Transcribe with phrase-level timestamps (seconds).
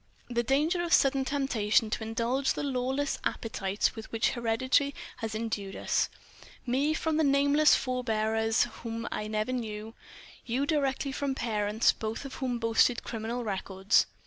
[0.31, 5.75] "The danger of sudden temptation to indulge the lawless appetites with which heredity has endued
[5.75, 9.93] us—me from the nameless forebears whom I never knew,
[10.43, 14.07] you directly from parents both of whom boasted criminal records."